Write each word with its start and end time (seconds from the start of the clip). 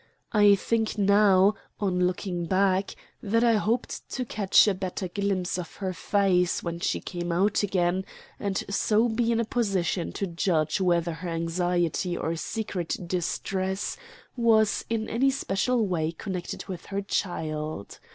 I 0.33 0.55
think 0.55 0.97
now, 0.97 1.53
on 1.79 2.07
looking 2.07 2.45
back, 2.47 2.95
that 3.21 3.43
I 3.43 3.57
hoped 3.57 4.09
to 4.09 4.25
catch 4.25 4.67
a 4.67 4.73
better 4.73 5.07
glimpse 5.07 5.59
of 5.59 5.75
her 5.75 5.93
face 5.93 6.63
when 6.63 6.79
she 6.79 6.99
came 6.99 7.31
out 7.31 7.61
again, 7.61 8.05
and 8.39 8.63
so 8.67 9.07
be 9.07 9.31
in 9.31 9.39
a 9.39 9.45
position 9.45 10.11
to 10.13 10.25
judge 10.25 10.81
whether 10.81 11.13
her 11.13 11.29
anxiety 11.29 12.17
or 12.17 12.35
secret 12.35 12.97
distress 13.05 13.95
was 14.35 14.83
in 14.89 15.07
any 15.07 15.29
special 15.29 15.85
way 15.85 16.11
connected 16.13 16.65
with 16.67 16.87
her 16.87 17.01
child. 17.03 17.99